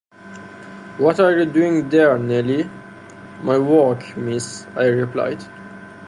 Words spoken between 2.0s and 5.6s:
Nelly?’ ‘My work, Miss,’ I replied.